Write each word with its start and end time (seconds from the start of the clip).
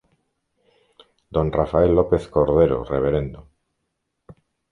D. 1.33 1.35
Rafael 1.59 1.91
López 1.97 2.23
Cordero, 2.35 2.77
Rvdo. 2.91 3.41